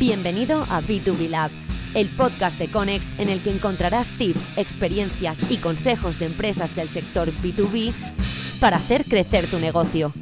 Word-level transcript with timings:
Bienvenido 0.00 0.62
a 0.70 0.80
B2B 0.80 1.28
Lab, 1.28 1.50
el 1.94 2.08
podcast 2.16 2.58
de 2.58 2.70
Conext 2.70 3.10
en 3.20 3.28
el 3.28 3.42
que 3.42 3.50
encontrarás 3.50 4.08
tips, 4.16 4.48
experiencias 4.56 5.38
y 5.50 5.58
consejos 5.58 6.18
de 6.18 6.24
empresas 6.24 6.74
del 6.74 6.88
sector 6.88 7.30
B2B 7.30 7.92
para 8.60 8.78
hacer 8.78 9.04
crecer 9.04 9.46
tu 9.50 9.58
negocio. 9.58 10.14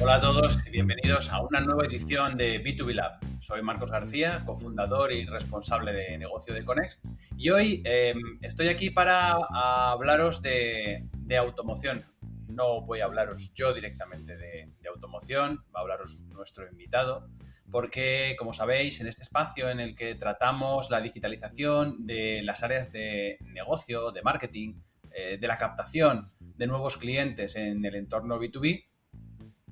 Hola 0.00 0.16
a 0.16 0.20
todos 0.20 0.58
y 0.66 0.70
bienvenidos 0.72 1.30
a 1.30 1.40
una 1.40 1.60
nueva 1.60 1.84
edición 1.84 2.36
de 2.36 2.60
B2B 2.64 2.94
Lab. 2.94 3.31
Soy 3.42 3.60
Marcos 3.60 3.90
García, 3.90 4.44
cofundador 4.46 5.10
y 5.10 5.26
responsable 5.26 5.92
de 5.92 6.16
negocio 6.16 6.54
de 6.54 6.64
Conext. 6.64 7.00
Y 7.36 7.50
hoy 7.50 7.82
em, 7.84 8.38
estoy 8.40 8.68
aquí 8.68 8.90
para 8.90 9.32
hablaros 9.32 10.42
de, 10.42 11.08
automoción. 11.36 12.04
No 12.46 12.82
voy 12.82 13.00
a 13.00 13.06
hablaros 13.06 13.52
yo 13.52 13.74
directamente 13.74 14.36
de, 14.36 14.70
de 14.80 14.88
automoción, 14.88 15.64
va 15.74 15.80
a 15.80 15.82
hablaros 15.82 16.22
nuestro 16.26 16.70
invitado, 16.70 17.28
porque, 17.68 18.36
como 18.38 18.52
sabéis, 18.52 19.00
en 19.00 19.08
este 19.08 19.22
espacio 19.22 19.70
en 19.70 19.80
el 19.80 19.96
que 19.96 20.14
tratamos 20.14 20.88
la 20.88 21.00
digitalización 21.00 22.06
de 22.06 22.42
las 22.44 22.62
áreas 22.62 22.92
de 22.92 23.38
negocio, 23.40 24.12
de 24.12 24.22
marketing, 24.22 24.74
eh, 25.10 25.36
de 25.36 25.48
la 25.48 25.56
captación 25.56 26.30
de 26.38 26.68
nuevos 26.68 26.96
clientes 26.96 27.56
en 27.56 27.84
el 27.84 27.96
entorno 27.96 28.38
B2B, 28.38 28.84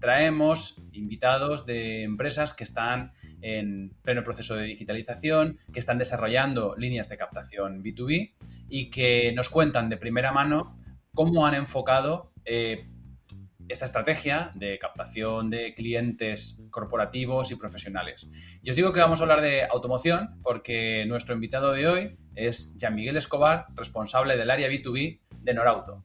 traemos 0.00 0.82
invitados 0.92 1.66
de 1.66 2.02
empresas 2.02 2.54
que 2.54 2.64
están 2.64 3.12
en 3.42 3.94
pleno 4.02 4.24
proceso 4.24 4.56
de 4.56 4.64
digitalización, 4.64 5.58
que 5.72 5.78
están 5.78 5.98
desarrollando 5.98 6.74
líneas 6.76 7.08
de 7.08 7.16
captación 7.16 7.82
B2B 7.82 8.34
y 8.68 8.90
que 8.90 9.32
nos 9.34 9.48
cuentan 9.48 9.88
de 9.88 9.96
primera 9.96 10.32
mano 10.32 10.78
cómo 11.14 11.46
han 11.46 11.54
enfocado 11.54 12.32
eh, 12.44 12.86
esta 13.68 13.84
estrategia 13.84 14.50
de 14.54 14.78
captación 14.78 15.48
de 15.48 15.74
clientes 15.74 16.60
corporativos 16.70 17.52
y 17.52 17.56
profesionales. 17.56 18.28
Y 18.62 18.70
os 18.70 18.76
digo 18.76 18.92
que 18.92 19.00
vamos 19.00 19.20
a 19.20 19.22
hablar 19.22 19.42
de 19.42 19.64
automoción 19.64 20.40
porque 20.42 21.04
nuestro 21.06 21.34
invitado 21.34 21.72
de 21.72 21.86
hoy 21.86 22.18
es 22.34 22.76
Jean 22.76 22.96
Miguel 22.96 23.16
Escobar, 23.16 23.66
responsable 23.76 24.36
del 24.36 24.50
área 24.50 24.68
B2B 24.68 25.20
de 25.42 25.54
Norauto. 25.54 26.04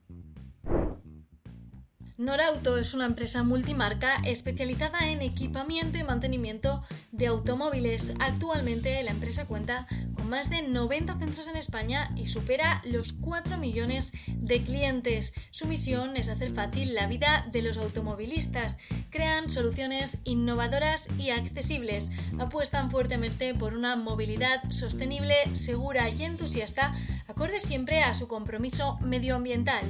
Norauto 2.18 2.78
es 2.78 2.94
una 2.94 3.04
empresa 3.04 3.42
multimarca 3.42 4.16
especializada 4.24 5.10
en 5.10 5.20
equipamiento 5.20 5.98
y 5.98 6.02
mantenimiento 6.02 6.82
de 7.12 7.26
automóviles. 7.26 8.14
Actualmente 8.18 9.02
la 9.02 9.10
empresa 9.10 9.46
cuenta 9.46 9.86
con 10.14 10.30
más 10.30 10.48
de 10.48 10.62
90 10.62 11.18
centros 11.18 11.46
en 11.46 11.56
España 11.56 12.10
y 12.16 12.28
supera 12.28 12.80
los 12.86 13.12
4 13.12 13.58
millones 13.58 14.14
de 14.28 14.62
clientes. 14.62 15.34
Su 15.50 15.66
misión 15.66 16.16
es 16.16 16.30
hacer 16.30 16.52
fácil 16.54 16.94
la 16.94 17.06
vida 17.06 17.46
de 17.52 17.60
los 17.60 17.76
automovilistas. 17.76 18.78
Crean 19.10 19.50
soluciones 19.50 20.16
innovadoras 20.24 21.10
y 21.18 21.28
accesibles. 21.30 22.10
Apuestan 22.38 22.90
fuertemente 22.90 23.52
por 23.52 23.74
una 23.74 23.94
movilidad 23.94 24.62
sostenible, 24.70 25.34
segura 25.52 26.08
y 26.08 26.22
entusiasta, 26.22 26.94
acorde 27.26 27.60
siempre 27.60 28.02
a 28.02 28.14
su 28.14 28.26
compromiso 28.26 28.98
medioambiental. 29.02 29.84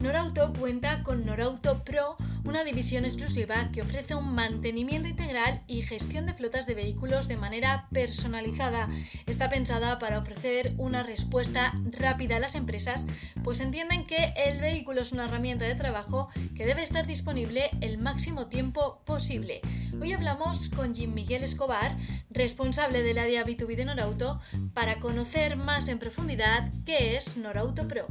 Norauto 0.00 0.54
cuenta 0.58 1.02
con 1.02 1.26
Norauto 1.26 1.84
Pro, 1.84 2.16
una 2.44 2.64
división 2.64 3.04
exclusiva 3.04 3.68
que 3.70 3.82
ofrece 3.82 4.14
un 4.14 4.34
mantenimiento 4.34 5.08
integral 5.08 5.62
y 5.66 5.82
gestión 5.82 6.24
de 6.24 6.32
flotas 6.32 6.66
de 6.66 6.74
vehículos 6.74 7.28
de 7.28 7.36
manera 7.36 7.86
personalizada. 7.92 8.88
Está 9.26 9.50
pensada 9.50 9.98
para 9.98 10.18
ofrecer 10.18 10.72
una 10.78 11.02
respuesta 11.02 11.74
rápida 11.90 12.36
a 12.36 12.40
las 12.40 12.54
empresas, 12.54 13.06
pues 13.44 13.60
entienden 13.60 14.04
que 14.04 14.32
el 14.36 14.62
vehículo 14.62 15.02
es 15.02 15.12
una 15.12 15.26
herramienta 15.26 15.66
de 15.66 15.74
trabajo 15.74 16.30
que 16.56 16.64
debe 16.64 16.82
estar 16.82 17.06
disponible 17.06 17.68
el 17.82 17.98
máximo 17.98 18.46
tiempo 18.46 19.02
posible. 19.04 19.60
Hoy 20.00 20.14
hablamos 20.14 20.70
con 20.70 20.94
Jim 20.94 21.12
Miguel 21.12 21.44
Escobar, 21.44 21.94
responsable 22.30 23.02
del 23.02 23.18
área 23.18 23.44
B2B 23.44 23.76
de 23.76 23.84
Norauto, 23.84 24.40
para 24.72 24.98
conocer 24.98 25.56
más 25.56 25.88
en 25.88 25.98
profundidad 25.98 26.72
qué 26.86 27.18
es 27.18 27.36
Norauto 27.36 27.86
Pro. 27.86 28.06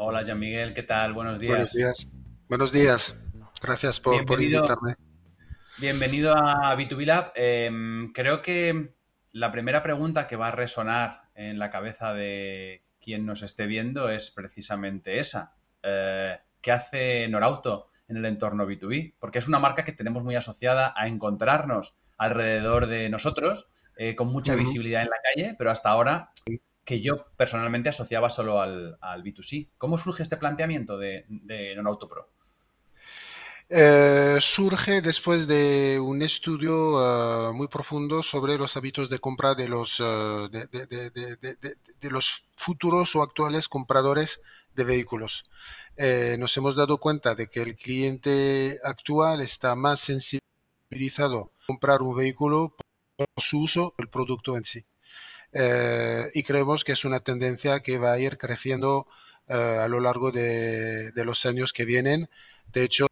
Hola, 0.00 0.22
Jean 0.22 0.38
Miguel, 0.38 0.74
¿qué 0.74 0.84
tal? 0.84 1.12
Buenos 1.12 1.40
días. 1.40 1.50
Buenos 1.50 1.72
días. 1.72 2.08
Buenos 2.48 2.72
días. 2.72 3.16
Gracias 3.60 3.98
por, 3.98 4.14
invitarme. 4.14 4.94
Bienvenido 5.78 6.36
a 6.36 6.72
B2B 6.76 7.04
Lab. 7.04 7.32
Em, 7.34 8.12
creo 8.12 8.40
que 8.40 8.94
la 9.32 9.50
primera 9.50 9.82
pregunta 9.82 10.28
que 10.28 10.36
va 10.36 10.48
a 10.48 10.52
resonar 10.52 11.22
en 11.34 11.58
la 11.58 11.70
cabeza 11.70 12.14
de 12.14 12.84
quien 13.00 13.26
nos 13.26 13.42
esté 13.42 13.66
viendo 13.66 14.08
es 14.08 14.30
precisamente 14.30 15.18
esa. 15.18 15.56
Eh, 15.82 16.38
¿Qué 16.60 16.70
hace 16.70 17.26
Norauto 17.26 17.88
en 18.06 18.18
el 18.18 18.24
entorno 18.26 18.68
B2B? 18.68 19.16
Porque 19.18 19.40
es 19.40 19.48
una 19.48 19.58
marca 19.58 19.82
que 19.82 19.90
tenemos 19.90 20.22
muy 20.22 20.36
asociada 20.36 20.94
a 20.96 21.08
encontrarnos 21.08 21.96
alrededor 22.16 22.86
de 22.86 23.08
nosotros, 23.08 23.66
eh, 23.96 24.14
con 24.14 24.28
mucha 24.28 24.54
visibilidad 24.54 25.02
en 25.02 25.10
la 25.10 25.16
calle, 25.34 25.56
pero 25.58 25.72
hasta 25.72 25.90
ahora 25.90 26.30
que 26.88 27.02
yo 27.02 27.26
personalmente 27.36 27.90
asociaba 27.90 28.30
solo 28.30 28.62
al, 28.62 28.96
B2C. 29.22 29.68
¿Cómo 29.76 29.98
surge 29.98 30.22
este 30.22 30.38
planteamiento 30.38 30.96
de, 30.96 31.26
de 31.28 31.76
Non-Auto 31.76 32.08
Pro? 32.08 32.30
Eh, 33.68 34.38
surge 34.40 35.02
después 35.02 35.46
de 35.46 36.00
un 36.00 36.22
estudio 36.22 36.72
eh, 36.96 37.52
muy 37.52 37.68
profundo 37.68 38.22
sobre 38.22 38.56
los 38.56 38.74
hábitos 38.78 39.10
de 39.10 39.18
compra 39.18 39.54
de 39.54 39.68
los, 39.68 40.00
eh, 40.00 40.48
de, 42.00 42.10
los 42.10 42.46
futuros 42.56 43.14
o 43.16 43.22
actuales 43.22 43.68
compradores 43.68 44.40
de 44.74 44.84
vehículos. 44.84 45.44
nos 46.38 46.56
hemos 46.56 46.74
dado 46.74 46.96
cuenta 46.96 47.34
de 47.34 47.48
que 47.48 47.60
el 47.60 47.76
cliente 47.76 48.78
actual 48.82 49.42
está 49.42 49.74
más 49.74 50.00
sensibilizado 50.00 51.52
a 51.64 51.66
comprar 51.66 52.00
un 52.00 52.16
vehículo 52.16 52.74
por 53.14 53.28
su 53.36 53.60
uso, 53.60 53.94
el 53.98 54.08
producto 54.08 54.56
en 54.56 54.64
sí. 54.64 54.86
Eh, 55.52 56.26
y 56.34 56.42
creemos 56.42 56.84
que 56.84 56.92
es 56.92 57.04
una 57.04 57.20
tendencia 57.20 57.80
que 57.80 57.98
va 57.98 58.12
a 58.12 58.18
ir 58.18 58.38
creciendo 58.38 59.06
eh, 59.48 59.54
a 59.54 59.88
lo 59.88 60.00
largo 60.00 60.30
de, 60.30 61.12
los 61.14 61.46
años 61.46 61.72
que 61.72 61.84
vienen. 61.84 62.28
De 62.72 62.84
hecho, 62.84 63.06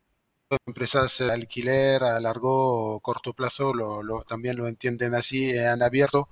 empresas 0.66 1.18
de 1.18 1.32
alquiler 1.32 2.02
a 2.04 2.20
largo 2.20 2.94
o 2.96 3.00
corto 3.00 3.32
plazo 3.34 3.74
lo, 3.74 4.22
también 4.24 4.56
lo 4.56 4.68
entienden 4.68 5.14
así 5.14 5.50
y 5.50 5.58
han 5.58 5.82
abierto 5.82 6.28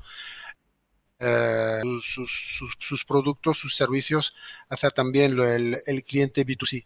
eh, 1.19 1.81
sus, 2.03 3.05
productos, 3.07 3.59
sus 3.59 3.77
servicios 3.77 4.35
hacia 4.69 4.91
también 4.91 5.39
el, 5.41 5.79
el, 5.87 6.03
cliente 6.05 6.45
B2C. 6.47 6.85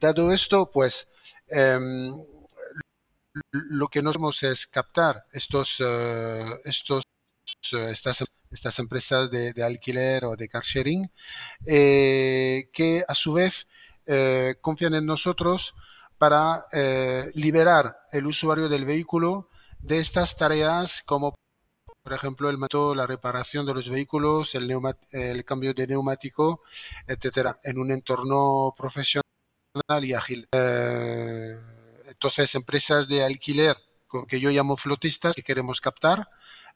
dado 0.00 0.32
esto, 0.32 0.70
pues 0.70 1.08
em, 1.48 2.14
lo 3.52 3.88
que 3.88 4.02
nos 4.02 4.16
vamos 4.16 4.42
es 4.42 4.66
captar 4.66 5.26
estos, 5.32 5.82
estos 6.64 7.04
eh, 7.04 7.11
estas, 7.90 8.24
estas 8.50 8.78
empresas 8.78 9.30
de, 9.30 9.62
alquiler 9.62 10.24
o 10.24 10.36
de 10.36 10.48
car 10.48 10.62
sharing, 10.62 11.10
eh, 11.66 12.68
que 12.72 13.04
a 13.06 13.14
su 13.14 13.32
vez 13.34 13.68
eh, 14.06 14.56
confían 14.60 14.94
en 14.94 15.06
nosotros 15.06 15.74
para 16.18 16.66
liberar 17.34 17.96
el 18.12 18.26
usuario 18.26 18.68
del 18.68 18.84
vehículo 18.84 19.48
de 19.80 19.98
estas 19.98 20.36
tareas 20.36 21.02
como 21.02 21.34
por 22.04 22.12
ejemplo, 22.14 22.50
el 22.50 22.58
método, 22.58 22.96
la 22.96 23.06
reparación 23.06 23.64
de 23.64 23.74
los 23.74 23.88
vehículos, 23.88 24.56
el, 24.56 24.68
el 25.12 25.44
cambio 25.44 25.72
de 25.72 25.86
neumático, 25.86 26.62
etcétera, 27.06 27.56
en 27.62 27.78
un 27.78 27.92
entorno 27.92 28.74
profesional 28.76 29.22
y 30.02 30.12
ágil. 30.12 30.48
entonces, 32.08 32.54
empresas 32.56 33.06
de 33.06 33.24
alquiler 33.24 33.76
que 34.28 34.40
yo 34.40 34.50
llamo 34.50 34.76
flotistas 34.76 35.34
que 35.34 35.42
queremos 35.42 35.80
captar, 35.80 36.28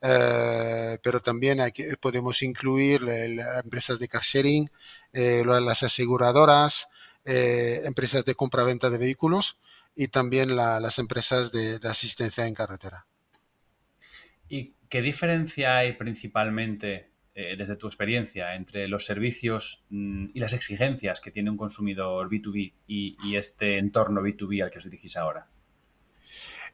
eh, 0.02 0.98
pero 1.02 1.20
también 1.20 1.58
podemos 2.00 2.43
incluir 2.43 3.02
las 3.02 3.64
empresas 3.64 3.98
de 3.98 4.08
car 4.08 4.22
sharing, 4.22 4.70
eh, 5.12 5.43
las 5.44 5.82
aseguradoras, 5.82 6.88
eh, 7.25 7.81
empresas 7.84 8.25
de 8.25 8.34
compra-venta 8.34 8.90
de 8.90 8.98
vehículos 8.98 9.58
y 9.94 10.08
también 10.08 10.54
las 10.56 10.98
empresas 10.98 11.50
de, 11.50 11.81
asistencia 11.84 12.46
en 12.46 12.54
carretera. 12.54 13.06
¿Y 14.48 14.75
qué 14.88 15.00
diferencia 15.02 15.78
hay 15.78 15.93
principalmente, 15.94 17.10
desde 17.34 17.76
tu 17.76 17.87
experiencia, 17.87 18.54
entre 18.54 18.88
los 18.88 19.04
servicios 19.04 19.84
mm, 19.90 20.28
y 20.32 20.40
las 20.40 20.52
exigencias 20.52 21.20
que 21.20 21.31
tiene 21.31 21.50
un 21.50 21.56
consumidor 21.56 22.31
B2B 22.31 22.72
y, 22.87 23.16
y 23.25 23.37
este 23.37 23.78
entorno 23.78 24.22
B2B 24.22 24.62
al 24.62 24.70
que 24.70 24.78
os 24.78 24.84
dirigís 24.84 25.16
ahora? 25.16 25.46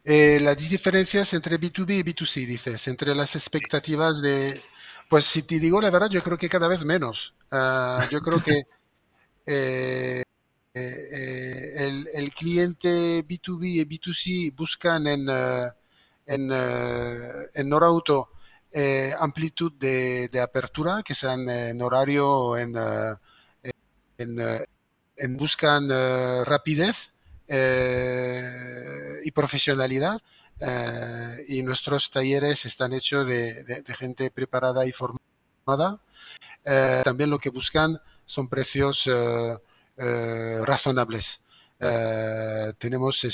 Eh, 0.04 0.40
las 0.40 0.56
diferencias 0.68 1.32
entre 1.32 1.60
B2B 1.60 2.00
y 2.00 2.02
B2C, 2.02 2.46
dices, 2.46 2.88
entre 2.88 3.14
las 3.14 3.36
expectativas 3.36 4.20
de... 4.20 4.60
Pues 5.08 5.24
si 5.24 5.42
te 5.42 5.58
digo 5.58 5.80
la 5.80 5.90
verdad, 5.90 6.10
yo 6.10 6.22
creo 6.22 6.38
que 6.38 6.48
cada 6.48 6.68
vez 6.68 6.84
menos. 6.84 7.34
Ah, 7.50 8.08
yo 8.10 8.20
creo 8.20 8.42
que 8.42 8.62
eh, 9.46 10.22
el, 10.74 12.32
cliente 12.32 13.24
B2B 13.26 13.66
y 13.66 13.84
B2C 13.84 14.54
buscan 14.56 15.06
en, 15.06 15.28
en, 16.26 16.52
en 17.54 17.68
Norauto 17.68 18.30
amplitud 19.20 19.72
de, 19.72 20.40
apertura, 20.42 21.02
que 21.04 21.14
sean 21.14 21.48
en 21.48 21.80
horario 21.82 22.28
o 22.28 22.56
en, 22.56 22.74
en, 24.18 25.36
buscan 25.36 25.90
rapidez 26.44 27.10
y 29.24 29.30
profesionalidad. 29.30 30.20
y 31.48 31.62
nuestros 31.62 32.10
talleres 32.10 32.66
están 32.66 32.92
hechos 32.92 33.26
de 33.26 33.94
gente 33.96 34.30
preparada 34.30 34.86
y 34.86 34.92
formada 34.92 35.22
eh, 36.64 37.02
también 37.04 37.30
lo 37.30 37.38
que 37.38 37.50
buscan 37.50 38.00
son 38.24 38.48
precios 38.48 39.06
eh, 39.06 39.56
eh, 39.96 40.58
razonables. 40.64 41.40
tenemos 42.78 43.26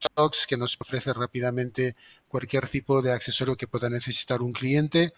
stocks 0.00 0.46
que 0.46 0.56
nos 0.56 0.76
ofrecen 0.80 1.14
rápidamente 1.14 1.96
cualquier 2.28 2.68
tipo 2.68 3.00
de 3.00 3.12
accesorio 3.12 3.56
que 3.56 3.66
pueda 3.66 3.88
necesitar 3.88 4.42
un 4.42 4.52
cliente 4.52 5.12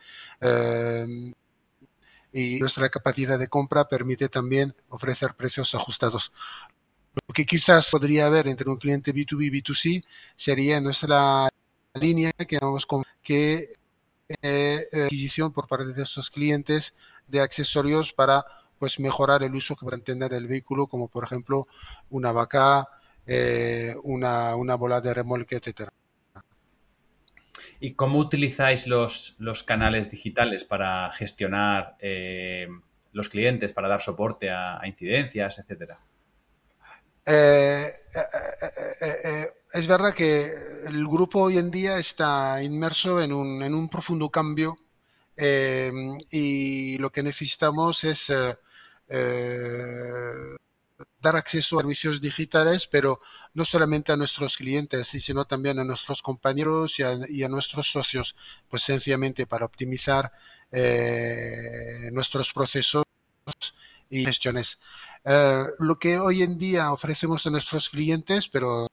y 2.33 2.61
nuestra 2.61 2.89
capacidad 2.89 3.39
de 3.39 3.49
compra 3.49 3.89
permite 3.89 4.29
también 4.29 4.75
ofrecer 4.89 5.35
precios 5.35 5.75
ajustados. 5.75 6.33
Lo 7.15 7.35
que 7.35 7.45
quizás 7.45 7.91
podría 7.91 8.27
haber 8.27 8.47
entre 8.49 8.69
un 8.69 8.77
cliente 8.77 9.15
B2B 9.15 9.47
y 9.47 9.51
B2C 9.51 10.05
sería 10.37 10.81
nuestra 10.81 11.49
línea 11.95 12.31
que 12.33 12.59
vamos 12.59 12.87
con 12.87 13.03
que 13.23 13.69
adquisición 14.93 15.53
por 15.53 15.67
parte 15.67 15.93
de 15.93 16.03
estos 16.03 16.31
clientes 16.31 16.95
de 17.27 17.41
accesorios 17.41 18.13
para 18.13 18.45
pues 18.79 18.99
mejorar 18.99 19.43
el 19.43 19.55
uso 19.55 19.77
que 19.77 19.85
puedan 19.85 20.03
tener 20.03 20.33
el 20.33 20.47
vehículo, 20.47 20.87
como 20.87 21.09
por 21.09 21.25
ejemplo 21.25 21.69
una 22.09 22.33
vaca, 22.33 22.89
eh, 23.27 23.95
una, 24.05 24.55
bola 24.77 25.01
de 25.01 25.13
remolque, 25.13 25.57
etcétera. 25.57 25.93
¿Y 27.79 27.93
cómo 27.93 28.19
utilizáis 28.19 28.87
los, 28.87 29.37
los 29.39 29.63
canales 29.63 30.11
digitales 30.11 30.65
para 30.65 31.11
gestionar 31.13 31.97
eh, 32.01 32.69
los 33.13 33.29
clientes, 33.29 33.73
para 33.73 33.89
dar 33.89 34.01
soporte 34.01 34.51
a, 34.51 34.81
incidencias, 34.85 35.59
etcétera? 35.59 35.99
Eh, 37.33 37.93
es 39.73 39.87
verdad 39.87 40.13
que 40.13 40.53
el 40.87 41.07
grupo 41.07 41.43
hoy 41.43 41.59
en 41.59 41.71
día 41.71 41.99
está 41.99 42.63
inmerso 42.63 43.21
en 43.21 43.33
un, 43.33 43.63
en 43.63 43.75
un 43.75 43.89
profundo 43.89 44.31
cambio 44.31 44.79
y 46.31 46.99
lo 46.99 47.11
que 47.11 47.23
necesitamos 47.23 48.05
es 48.05 48.31
eh, 48.31 48.57
eh, 49.09 50.57
dar 51.21 51.37
acceso 51.37 51.79
a 51.79 51.83
servicios 51.83 52.21
digitales, 52.21 52.87
pero 52.87 53.21
no 53.55 53.65
solamente 53.65 54.13
a 54.13 54.17
nuestros 54.17 54.57
clientes, 54.57 55.07
sino 55.09 55.45
también 55.47 55.79
a 55.79 55.85
nuestros 55.85 56.23
compañeros 56.23 56.99
y 56.99 57.43
a, 57.43 57.49
nuestros 57.49 57.91
socios, 57.91 58.37
pues 58.69 58.83
sencillamente 58.83 59.47
para 59.47 59.65
optimizar 59.65 60.33
eh, 60.71 62.11
nuestros 62.13 62.53
procesos 62.53 63.03
y 64.09 64.25
gestiones. 64.25 64.79
Lo 65.25 65.99
que 65.99 66.19
hoy 66.19 66.43
en 66.43 66.59
día 66.59 66.93
ofrecemos 66.93 67.47
a 67.47 67.51
nuestros 67.51 67.91
clientes, 67.91 68.49
pero 68.49 68.87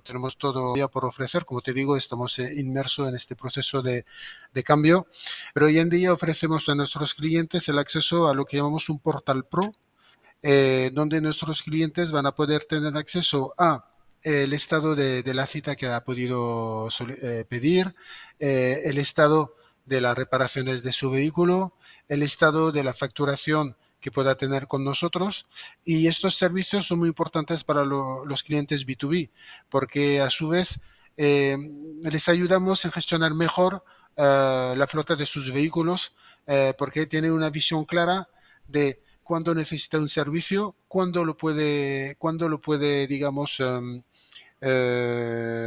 tenemos 0.00 0.36
todo 0.36 0.74
por 0.88 1.04
ofrecer. 1.04 1.44
Como 1.44 1.60
te 1.60 1.72
digo, 1.72 1.96
estamos 1.96 2.38
eh, 2.38 2.52
inmersos 2.56 3.08
en 3.08 3.14
este 3.14 3.36
proceso 3.36 3.82
de, 3.82 4.04
cambio, 4.64 5.06
pero 5.54 5.66
hoy 5.66 5.78
en 5.78 5.88
día 5.88 6.12
ofrecemos 6.12 6.68
a 6.68 6.74
nuestros 6.74 7.14
clientes 7.14 7.68
el 7.68 7.78
acceso 7.78 8.28
a 8.28 8.34
lo 8.34 8.44
que 8.44 8.56
llamamos 8.56 8.88
un 8.88 8.98
portal 8.98 9.44
pro, 9.44 9.72
eh, 10.42 10.90
donde 10.92 11.20
nuestros 11.20 11.62
clientes 11.62 12.10
van 12.10 12.26
a 12.26 12.34
poder 12.34 12.64
tener 12.64 12.96
acceso 12.96 13.54
a 13.56 13.84
el 14.22 14.52
estado 14.52 14.96
de, 14.96 15.22
la 15.32 15.46
cita 15.46 15.76
que 15.76 15.86
ha 15.86 16.02
podido 16.02 16.88
eh, 17.22 17.44
pedir, 17.48 17.94
el 18.40 18.98
estado 18.98 19.54
de 19.86 20.00
las 20.00 20.18
reparaciones 20.18 20.82
de 20.82 20.90
su 20.90 21.10
vehículo, 21.10 21.74
el 22.08 22.24
estado 22.24 22.72
de 22.72 22.82
la 22.82 22.94
facturación 22.94 23.76
que 24.00 24.10
pueda 24.10 24.36
tener 24.36 24.66
con 24.66 24.84
nosotros. 24.84 25.46
Y 25.84 26.06
estos 26.06 26.36
servicios 26.36 26.86
son 26.86 27.00
muy 27.00 27.08
importantes 27.08 27.64
para 27.64 27.84
los 27.84 28.42
clientes 28.42 28.86
B2B, 28.86 29.30
porque 29.68 30.20
a 30.20 30.30
su 30.30 30.48
vez 30.48 30.80
eh, 31.16 31.56
les 32.02 32.28
ayudamos 32.28 32.84
en 32.84 32.92
gestionar 32.92 33.34
mejor 33.34 33.84
eh, 34.16 34.74
la 34.76 34.86
flota 34.86 35.16
de 35.16 35.26
sus 35.26 35.52
vehículos, 35.52 36.14
eh, 36.46 36.74
porque 36.78 37.06
tienen 37.06 37.32
una 37.32 37.50
visión 37.50 37.84
clara 37.84 38.28
de 38.68 39.02
cuándo 39.24 39.54
necesita 39.54 39.98
un 39.98 40.08
servicio, 40.08 40.76
cuándo 40.86 41.24
lo 41.24 41.36
puede, 41.36 42.16
cuándo 42.18 42.48
lo 42.48 42.60
puede 42.60 43.06
digamos, 43.06 43.60
em, 43.60 44.02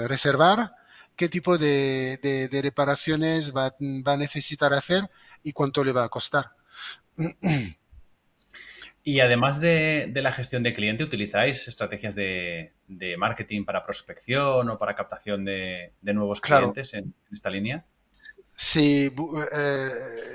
reservar, 0.07 0.73
qué 1.15 1.29
tipo 1.29 1.57
de, 1.57 2.17
de 2.51 2.61
reparaciones 2.61 3.55
va, 3.55 3.75
va 3.79 4.13
a 4.13 4.17
necesitar 4.17 4.73
hacer 4.73 5.09
y 5.43 5.53
cuánto 5.53 5.83
le 5.83 5.91
va 5.91 6.05
a 6.05 6.09
costar. 6.09 6.51
Y 9.03 9.19
además 9.19 9.59
de, 9.59 10.11
la 10.13 10.31
gestión 10.31 10.61
de 10.61 10.73
cliente, 10.73 11.03
¿utilizáis 11.03 11.67
estrategias 11.67 12.13
de, 12.13 12.73
marketing 13.17 13.65
para 13.65 13.81
prospección 13.81 14.69
o 14.69 14.77
para 14.77 14.93
captación 14.93 15.43
de, 15.43 15.93
nuevos 16.01 16.39
clientes 16.39 16.93
en, 16.93 17.13
esta 17.31 17.49
línea? 17.49 17.83
Sí, 18.51 19.11
eh, 19.53 19.89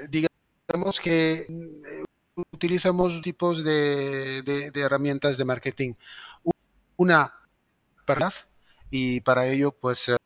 digamos 0.09 0.99
que 1.01 1.33
eh, 1.35 2.05
utilizamos 2.53 3.21
tipos 3.23 3.63
de, 3.63 4.73
herramientas 4.75 5.37
de 5.37 5.45
marketing. 5.45 5.95
Una 6.97 7.33
para 8.05 8.33
y 8.91 9.21
para 9.21 9.47
ello 9.47 9.73
pues 9.73 10.09
eh, 10.09 10.17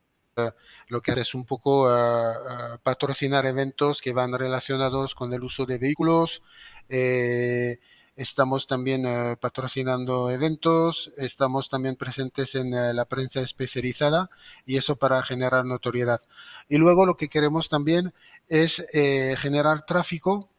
lo 0.88 1.02
que 1.02 1.12
hace 1.12 1.22
es 1.22 1.34
un 1.34 1.44
poco 1.44 1.88
patrocinar 2.82 3.44
eventos 3.44 4.00
que 4.00 4.12
van 4.12 4.32
relacionados 4.32 5.14
con 5.14 5.32
el 5.34 5.42
uso 5.42 5.66
de 5.66 5.76
vehículos, 5.76 6.42
Estamos 8.20 8.66
también 8.66 9.06
eh, 9.06 9.38
patrocinando 9.40 10.30
eventos, 10.30 11.10
estamos 11.16 11.70
también 11.70 11.96
presentes 11.96 12.54
en 12.54 12.74
eh, 12.74 12.92
la 12.92 13.06
prensa 13.06 13.40
especializada 13.40 14.28
y 14.66 14.76
eso 14.76 14.96
para 14.96 15.22
generar 15.22 15.64
notoriedad. 15.64 16.20
Y 16.68 16.76
luego 16.76 17.06
lo 17.06 17.16
que 17.16 17.28
queremos 17.28 17.70
también 17.70 18.12
es 18.46 18.84
eh, 18.92 19.36
generar 19.38 19.86
tráfico 19.86 20.50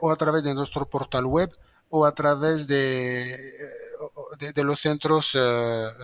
o 0.00 0.10
a 0.10 0.16
través 0.16 0.42
de 0.42 0.54
nuestro 0.54 0.90
portal 0.90 1.24
web 1.24 1.56
o 1.88 2.04
a 2.04 2.12
través 2.12 2.66
de, 2.66 3.38
de, 4.40 4.64
los 4.64 4.80
centros 4.80 5.36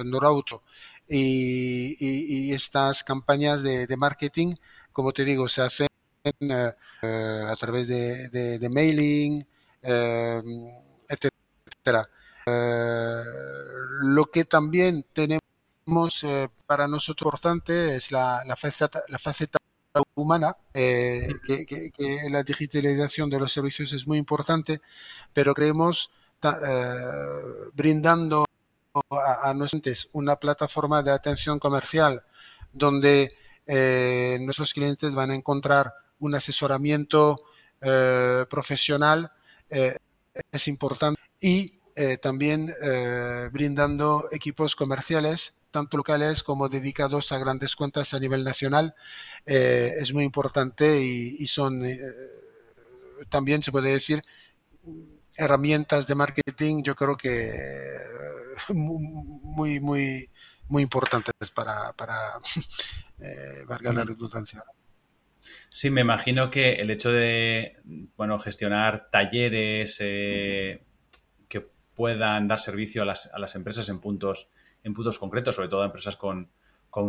Norauto. 0.04 0.62
Y, 1.08 2.54
estas 2.54 3.02
campañas 3.02 3.64
de, 3.64 3.96
marketing, 3.96 4.54
como 4.92 5.12
te 5.12 5.24
digo, 5.24 5.48
se 5.48 5.62
hacen 5.62 5.88
a 6.52 7.56
través 7.58 7.88
de 7.88 8.68
mailing, 8.72 9.44
Em, 9.82 10.68
etcétera. 11.08 12.08
Eh, 12.46 13.22
lo 14.02 14.26
que 14.26 14.44
también 14.44 15.04
tenemos 15.12 15.40
eh, 16.22 16.48
para 16.66 16.86
nosotros 16.88 17.32
importante 17.32 17.96
es 17.96 18.12
la, 18.12 18.42
la, 18.46 18.56
faceta, 18.56 19.02
la 19.08 19.18
faceta 19.18 19.58
humana, 20.14 20.56
eh, 20.74 21.28
que, 21.46 22.18
la 22.30 22.42
digitalización 22.42 23.30
de 23.30 23.40
los 23.40 23.52
servicios 23.52 23.92
es 23.92 24.06
muy 24.06 24.18
importante, 24.18 24.80
pero 25.32 25.54
creemos 25.54 26.10
brindando 27.74 28.46
a, 29.10 29.50
a 29.50 29.54
nuestros 29.54 30.08
una 30.12 30.36
plataforma 30.36 31.02
de 31.02 31.10
atención 31.10 31.58
comercial 31.58 32.22
donde 32.72 33.36
nuestros 34.40 34.72
clientes 34.72 35.14
van 35.14 35.32
a 35.32 35.34
encontrar 35.34 35.92
un 36.18 36.34
asesoramiento 36.34 37.42
profesional 38.48 39.32
eh, 39.70 39.96
es 40.52 40.68
importante. 40.68 41.20
Y 41.40 41.78
eh, 41.96 42.16
también 42.18 42.74
eh, 42.82 43.48
brindando 43.52 44.28
equipos 44.32 44.76
comerciales 44.76 45.54
tanto 45.70 45.96
locales 45.96 46.42
como 46.42 46.68
dedicados 46.68 47.30
a 47.30 47.38
grandes 47.38 47.76
cuentas 47.76 48.12
a 48.12 48.18
nivel 48.18 48.42
nacional 48.42 48.92
es 49.46 50.12
muy 50.12 50.24
importante 50.24 51.00
y, 51.00 51.46
son 51.46 51.84
también 53.28 53.62
se 53.62 53.70
puede 53.70 53.92
decir 53.92 54.20
herramientas 55.36 56.08
de 56.08 56.16
marketing 56.16 56.82
yo 56.82 56.96
creo 56.96 57.16
que 57.16 57.52
muy 58.70 59.78
muy 59.78 60.28
muy 60.68 60.82
importantes 60.82 61.52
para 61.54 61.92
para 61.92 62.40
valga 63.68 63.92
la 63.92 64.02
redundancia 64.04 64.64
Sí, 65.68 65.90
me 65.90 66.00
imagino 66.00 66.50
que 66.50 66.72
el 66.74 66.90
hecho 66.90 67.10
de 67.10 67.76
bueno, 68.16 68.38
gestionar 68.38 69.08
talleres 69.10 69.98
eh, 70.00 70.84
que 71.48 71.66
puedan 71.94 72.48
dar 72.48 72.58
servicio 72.58 73.02
a 73.02 73.04
las, 73.04 73.30
a 73.32 73.38
las, 73.38 73.54
empresas 73.54 73.88
en 73.88 74.00
puntos, 74.00 74.50
en 74.82 74.94
puntos 74.94 75.18
concretos, 75.18 75.54
sobre 75.54 75.68
todo 75.68 75.82
a 75.82 75.86
empresas 75.86 76.16
con, 76.16 76.50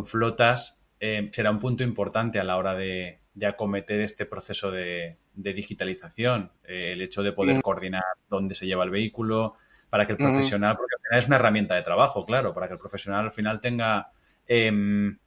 flotas, 0.04 0.80
eh, 1.00 1.28
será 1.32 1.50
un 1.50 1.58
punto 1.58 1.82
importante 1.82 2.38
a 2.38 2.44
la 2.44 2.56
hora 2.56 2.74
de, 2.74 3.20
acometer 3.46 4.00
este 4.00 4.26
proceso 4.26 4.70
de, 4.70 5.18
digitalización. 5.34 6.52
Eh, 6.64 6.92
el 6.92 7.02
hecho 7.02 7.22
de 7.22 7.32
poder 7.32 7.56
mm. 7.56 7.60
coordinar 7.60 8.02
dónde 8.28 8.54
se 8.54 8.66
lleva 8.66 8.84
el 8.84 8.90
vehículo, 8.90 9.56
para 9.92 10.06
que 10.06 10.12
el 10.12 10.16
profesional, 10.16 10.74
porque 10.74 10.94
al 10.94 11.02
final 11.02 11.18
es 11.18 11.26
una 11.26 11.36
herramienta 11.36 11.74
de 11.74 11.82
trabajo, 11.82 12.24
claro, 12.24 12.54
para 12.54 12.66
que 12.66 12.72
el 12.72 12.78
profesional 12.78 13.26
al 13.26 13.30
final 13.30 13.60
tenga, 13.60 14.10
em, 14.46 15.18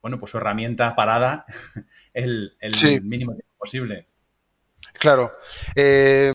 bueno, 0.00 0.18
pues 0.18 0.30
su 0.30 0.38
herramienta 0.38 0.94
parada 0.94 1.44
el, 2.12 2.56
mínimo 3.02 3.32
tiempo 3.32 3.54
posible. 3.58 4.08
Claro. 4.94 5.32
Eh, 5.74 6.32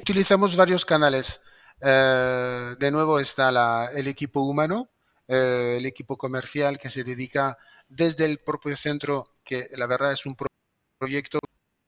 utilizamos 0.00 0.56
varios 0.56 0.84
canales. 0.84 1.40
Eh, 1.80 2.76
de 2.78 2.90
nuevo 2.90 3.18
está 3.18 3.90
el 3.92 4.06
equipo 4.06 4.42
humano, 4.42 4.90
eh, 5.26 5.76
el 5.78 5.86
equipo 5.86 6.16
comercial 6.16 6.78
que 6.78 6.90
se 6.90 7.02
dedica 7.04 7.58
desde 7.88 8.24
el 8.24 8.38
propio 8.38 8.76
centro, 8.76 9.36
que 9.44 9.66
la 9.76 9.86
verdad 9.86 10.12
es 10.12 10.24
un 10.26 10.36
proyecto, 10.98 11.40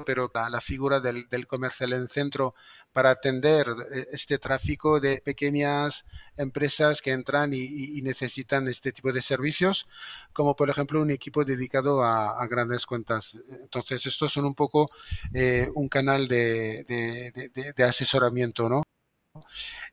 pero 0.04 0.30
la, 0.34 0.60
figura 0.60 1.00
del, 1.00 1.46
comercial 1.46 1.92
en 1.92 2.08
centro 2.08 2.54
para 2.92 3.10
atender 3.10 3.66
eh, 3.68 4.06
este 4.12 4.38
tráfico 4.38 5.00
de 5.00 5.20
pequeñas 5.20 6.04
empresas 6.36 7.00
que 7.02 7.12
entran 7.12 7.52
y, 7.54 8.02
necesitan 8.02 8.68
este 8.68 8.92
tipo 8.92 9.12
de 9.12 9.22
servicios, 9.22 9.86
como 10.32 10.56
por 10.56 10.68
ejemplo 10.68 11.00
un 11.00 11.10
equipo 11.10 11.44
dedicado 11.44 12.02
a, 12.02 12.46
grandes 12.48 12.86
cuentas. 12.86 13.38
Entonces, 13.62 14.04
estos 14.06 14.32
son 14.32 14.44
un 14.44 14.54
poco 14.54 14.90
un 15.74 15.88
canal 15.88 16.28
de, 16.28 16.84
de 17.76 17.84
asesoramiento, 17.84 18.68
¿no? 18.68 18.82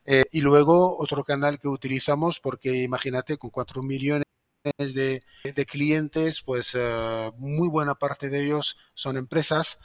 Eh, 0.04 0.24
y 0.32 0.40
luego 0.40 0.96
otro 0.98 1.24
canal 1.24 1.58
que 1.58 1.68
utilizamos, 1.68 2.40
porque 2.40 2.82
imagínate, 2.82 3.36
con 3.38 3.50
4 3.50 3.82
millones 3.82 4.24
de, 4.64 5.66
clientes, 5.66 6.42
pues 6.42 6.72
eh, 6.74 7.30
muy 7.36 7.68
buena 7.68 7.94
parte 7.94 8.28
de 8.28 8.44
ellos 8.44 8.76
son 8.94 9.16
empresas, 9.16 9.78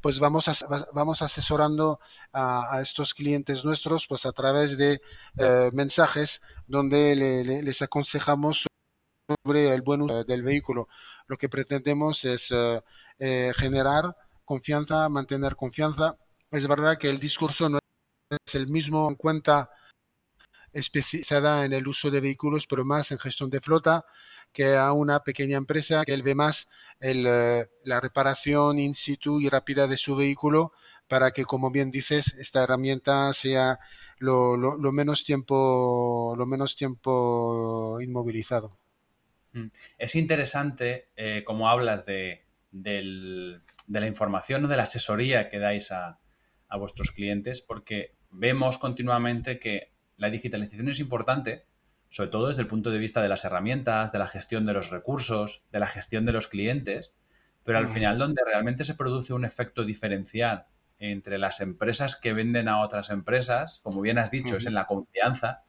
pues 0.00 0.18
vamos, 0.18 0.48
vamos 0.92 1.22
asesorando 1.22 2.00
a, 2.32 2.80
estos 2.80 3.14
clientes 3.14 3.64
nuestros 3.64 4.06
pues 4.06 4.26
a 4.26 4.32
través 4.32 4.76
de 4.76 5.00
eh, 5.38 5.70
mensajes 5.72 6.40
donde 6.66 7.14
les 7.14 7.82
aconsejamos 7.82 8.66
sobre 9.44 9.72
el 9.72 9.82
buen 9.82 10.02
uso 10.02 10.24
del 10.24 10.42
vehículo. 10.42 10.88
Lo 11.28 11.36
que 11.36 11.48
pretendemos 11.48 12.24
es 12.24 12.52
generar 13.18 14.16
confianza, 14.44 15.08
mantener 15.08 15.56
confianza. 15.56 16.16
Es 16.50 16.66
verdad 16.66 16.96
que 16.98 17.10
el 17.10 17.18
discurso 17.18 17.68
no 17.68 17.78
es 18.30 18.54
el 18.54 18.68
mismo 18.68 19.08
en 19.08 19.16
cuenta 19.16 19.70
especializada 20.76 21.64
en 21.64 21.72
el 21.72 21.88
uso 21.88 22.10
de 22.10 22.20
vehículos, 22.20 22.66
pero 22.66 22.84
más 22.84 23.10
en 23.10 23.18
gestión 23.18 23.48
de 23.48 23.60
flota, 23.60 24.04
que 24.52 24.76
a 24.76 24.92
una 24.92 25.20
pequeña 25.20 25.56
empresa 25.56 26.04
que 26.04 26.12
él 26.12 26.22
ve 26.22 26.34
más 26.34 26.68
eh, 27.00 27.66
la 27.84 28.00
reparación 28.00 28.78
in 28.78 28.94
situ 28.94 29.40
y 29.40 29.48
rápida 29.48 29.86
de 29.86 29.96
su 29.96 30.16
vehículo 30.16 30.72
para 31.08 31.30
que, 31.30 31.44
como 31.44 31.70
bien 31.70 31.90
dices, 31.90 32.34
esta 32.34 32.64
herramienta 32.64 33.32
sea 33.32 33.78
lo, 34.18 34.56
menos 34.92 35.24
tiempo 35.24 36.34
lo 36.36 36.46
menos 36.46 36.76
tiempo 36.76 37.98
inmovilizado. 38.00 38.78
Mm. 39.52 39.68
Es 39.98 40.14
interesante 40.14 41.08
eh, 41.16 41.42
como 41.44 41.68
hablas 41.68 42.04
de, 42.04 42.44
la 42.72 44.06
información 44.06 44.64
o 44.64 44.68
de 44.68 44.76
la 44.76 44.82
asesoría 44.82 45.48
que 45.48 45.58
dais 45.58 45.90
a, 45.90 46.18
a 46.68 46.76
vuestros 46.76 47.12
clientes, 47.12 47.62
porque 47.62 48.16
vemos 48.30 48.78
continuamente 48.78 49.58
que 49.58 49.95
la 50.16 50.30
digitalización 50.30 50.88
es 50.88 51.00
importante, 51.00 51.66
sobre 52.08 52.30
todo 52.30 52.48
desde 52.48 52.62
el 52.62 52.68
punto 52.68 52.90
de 52.90 52.98
vista 52.98 53.22
de 53.22 53.28
las 53.28 53.44
herramientas, 53.44 54.12
de 54.12 54.18
la 54.18 54.26
gestión 54.26 54.66
de 54.66 54.72
los 54.72 54.90
recursos, 54.90 55.64
de 55.72 55.80
la 55.80 55.86
gestión 55.86 56.24
de 56.24 56.32
los 56.32 56.48
clientes, 56.48 57.14
pero 57.64 57.78
al 57.78 57.88
final 57.88 58.18
donde 58.18 58.42
realmente 58.44 58.84
se 58.84 58.94
produce 58.94 59.32
un 59.32 59.44
efecto 59.44 59.84
diferencial 59.84 60.66
entre 60.98 61.36
las 61.36 61.60
empresas 61.60 62.16
que 62.16 62.32
venden 62.32 62.68
a 62.68 62.80
otras 62.80 63.10
empresas, 63.10 63.80
como 63.82 64.00
bien 64.00 64.18
has 64.18 64.30
dicho, 64.30 64.56
es 64.56 64.66
en 64.66 64.74
la 64.74 64.86
confianza, 64.86 65.64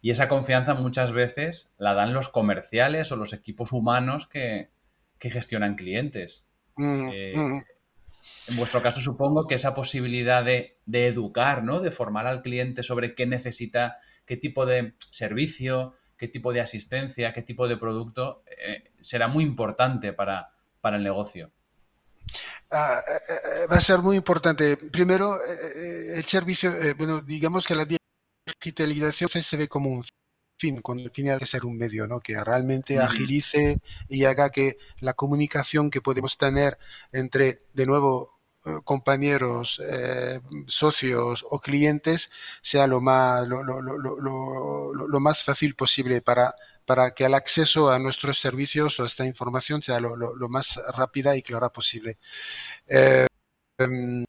y 0.00 0.10
esa 0.10 0.28
confianza 0.28 0.74
muchas 0.74 1.12
veces 1.12 1.70
la 1.76 1.94
dan 1.94 2.14
los 2.14 2.28
comerciales 2.28 3.12
o 3.12 3.16
los 3.16 3.32
equipos 3.32 3.72
humanos 3.72 4.26
que, 4.26 4.70
gestionan 5.18 5.74
clientes. 5.74 6.46
Eh, 6.78 7.34
en 8.50 8.56
vuestro 8.56 8.82
caso, 8.82 9.00
supongo 9.00 9.46
que 9.46 9.54
esa 9.54 9.74
posibilidad 9.74 10.44
de, 10.44 10.78
educar, 10.92 11.62
¿no? 11.62 11.80
De 11.80 11.90
formar 11.90 12.26
al 12.26 12.42
cliente 12.42 12.82
sobre 12.82 13.14
qué 13.14 13.26
necesita, 13.26 13.98
qué 14.26 14.36
tipo 14.36 14.66
de 14.66 14.94
servicio, 14.98 15.94
qué 16.16 16.26
tipo 16.28 16.52
de 16.52 16.60
asistencia, 16.60 17.32
qué 17.32 17.42
tipo 17.42 17.68
de 17.68 17.76
producto, 17.76 18.42
eh, 18.46 18.92
será 19.00 19.28
muy 19.28 19.44
importante 19.44 20.12
para, 20.12 20.52
el 20.82 21.02
negocio. 21.02 21.52
Ah, 22.72 23.00
eh, 23.06 23.32
eh, 23.62 23.66
va 23.70 23.76
a 23.76 23.80
ser 23.80 23.98
muy 23.98 24.16
importante. 24.16 24.76
Primero, 24.76 25.38
el 26.14 26.24
servicio, 26.24 26.72
bueno, 26.98 27.20
digamos 27.20 27.66
que 27.66 27.74
la 27.74 27.86
digitalización 28.60 29.42
se 29.42 29.56
ve 29.56 29.68
como 29.68 29.90
un 29.90 30.04
fin, 30.60 30.80
con 30.82 31.00
el 31.00 31.10
final 31.10 31.38
de 31.38 31.46
ser 31.46 31.64
un 31.64 31.76
medio, 31.76 32.06
¿no? 32.06 32.20
Que 32.20 32.42
realmente 32.44 32.98
agilice 33.00 33.80
y 34.08 34.24
haga 34.24 34.50
que 34.50 34.78
la 35.00 35.14
comunicación 35.14 35.90
que 35.90 36.00
podemos 36.02 36.36
tener 36.38 36.78
entre, 37.12 37.62
de 37.74 37.86
nuevo, 37.86 38.40
eh, 38.66 38.78
compañeros, 38.84 39.80
eh, 39.82 40.40
socios 40.66 41.46
o 41.48 41.60
clientes 41.60 42.30
sea 42.62 42.86
lo 42.86 43.00
más, 43.00 43.48
lo, 43.48 43.62
lo, 43.64 43.80
lo, 43.80 43.98
lo, 44.94 45.20
más 45.20 45.42
fácil 45.42 45.74
posible 45.74 46.20
para, 46.20 46.54
para 46.84 47.12
que 47.12 47.24
el 47.24 47.34
acceso 47.34 47.90
a 47.90 47.98
nuestros 47.98 48.38
servicios 48.38 49.00
o 49.00 49.04
a 49.04 49.06
esta 49.06 49.24
información 49.24 49.82
sea 49.82 49.98
lo, 50.00 50.48
más 50.50 50.78
rápida 50.94 51.36
y 51.36 51.42
clara 51.42 51.70
posible. 51.72 52.18
Eh, 52.86 53.26
em, 53.78 54.24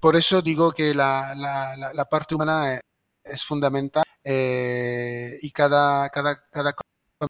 por 0.00 0.16
eso 0.16 0.42
digo 0.42 0.72
que 0.72 0.94
la, 0.94 1.34
la, 1.34 1.92
la 1.94 2.04
parte 2.06 2.34
humana 2.34 2.80
es 3.26 3.44
fundamental 3.44 4.04
eh, 4.24 5.38
y 5.42 5.50
cada, 5.50 6.08
cada, 6.10 6.48
cada 6.50 6.74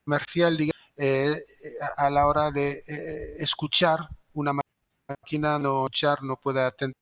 comercial 0.05 0.59
eh, 0.97 1.37
a 1.97 2.11
la 2.11 2.27
hora 2.27 2.51
de 2.51 2.83
eh, 2.87 3.35
escuchar 3.39 4.09
una 4.35 4.53
máquina 5.09 5.59
no 5.59 5.87
escuchar 5.87 6.23
no 6.23 6.37
puede 6.37 6.63
atender 6.63 6.97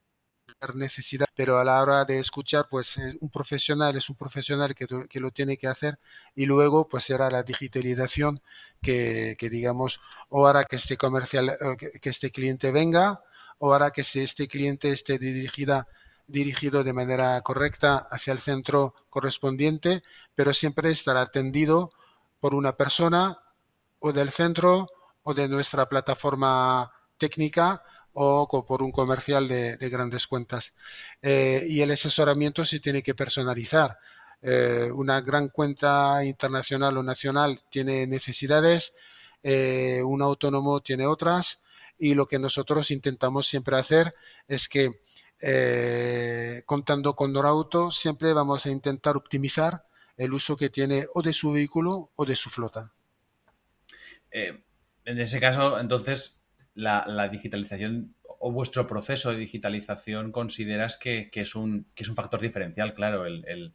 necesidad, 0.74 1.26
pero 1.34 1.58
a 1.58 1.64
la 1.64 1.82
hora 1.82 2.04
de 2.04 2.18
escuchar, 2.18 2.66
pues 2.70 2.96
un 3.20 3.28
profesional 3.30 3.96
es 3.96 4.08
un 4.08 4.16
profesional 4.16 4.74
que, 4.74 4.86
que, 5.08 5.20
lo 5.20 5.30
tiene 5.30 5.56
que 5.56 5.66
hacer 5.66 5.98
y 6.34 6.46
luego 6.46 6.88
pues 6.88 7.04
será 7.04 7.30
la 7.30 7.42
digitalización 7.42 8.40
que, 8.80 9.36
que 9.38 9.50
digamos, 9.50 10.00
o 10.28 10.46
hará 10.46 10.64
que 10.64 10.76
este 10.76 10.96
comercial, 10.96 11.56
que, 11.78 11.90
que 12.00 12.08
este 12.08 12.30
cliente 12.30 12.72
venga, 12.72 13.22
o 13.58 13.74
hará 13.74 13.90
que 13.90 14.02
este 14.02 14.48
cliente 14.48 14.90
esté 14.90 15.18
dirigida 15.18 15.86
dirigido 16.26 16.84
de 16.84 16.92
manera 16.92 17.40
correcta 17.42 18.06
hacia 18.10 18.32
el 18.32 18.38
centro 18.38 18.94
correspondiente, 19.10 20.02
pero 20.34 20.54
siempre 20.54 20.90
estará 20.90 21.22
atendido 21.22 21.92
por 22.40 22.54
una 22.54 22.76
persona 22.76 23.38
o 23.98 24.12
del 24.12 24.30
centro 24.30 24.88
o 25.22 25.34
de 25.34 25.48
nuestra 25.48 25.88
plataforma 25.88 26.92
técnica 27.18 27.82
o 28.14 28.64
por 28.66 28.82
un 28.82 28.92
comercial 28.92 29.48
de, 29.48 29.76
grandes 29.90 30.26
cuentas. 30.26 30.72
Eh, 31.20 31.64
y 31.68 31.80
el 31.80 31.90
asesoramiento 31.90 32.64
se 32.64 32.80
tiene 32.80 33.02
que 33.02 33.14
personalizar. 33.14 33.98
Eh, 34.40 34.90
una 34.92 35.20
gran 35.20 35.48
cuenta 35.48 36.24
internacional 36.24 36.96
o 36.98 37.02
nacional 37.02 37.62
tiene 37.70 38.06
necesidades, 38.06 38.94
eh, 39.42 40.02
un 40.04 40.22
autónomo 40.22 40.80
tiene 40.80 41.06
otras, 41.06 41.60
y 41.98 42.14
lo 42.14 42.26
que 42.26 42.38
nosotros 42.38 42.90
intentamos 42.90 43.48
siempre 43.48 43.78
hacer 43.78 44.14
es 44.46 44.68
que 44.68 45.02
eh, 45.46 46.62
contando 46.64 47.14
con 47.14 47.32
Norauto, 47.32 47.90
siempre 47.90 48.32
vamos 48.32 48.64
a 48.64 48.70
intentar 48.70 49.14
optimizar 49.14 49.84
el 50.16 50.32
uso 50.32 50.56
que 50.56 50.70
tiene 50.70 51.06
o 51.12 51.20
de 51.20 51.34
su 51.34 51.52
vehículo 51.52 52.10
o 52.16 52.24
de 52.24 52.34
su 52.34 52.48
flota. 52.48 52.92
Eh, 54.30 54.62
en 55.04 55.20
ese 55.20 55.40
caso, 55.40 55.78
entonces, 55.78 56.40
la, 56.74 57.28
digitalización 57.30 58.14
o 58.22 58.52
vuestro 58.52 58.86
proceso 58.86 59.32
de 59.32 59.36
digitalización 59.36 60.32
consideras 60.32 60.96
que, 60.96 61.28
es, 61.30 61.54
un, 61.54 61.86
es, 61.94 62.08
un, 62.08 62.14
factor 62.14 62.40
diferencial, 62.40 62.94
claro, 62.94 63.26
el, 63.26 63.74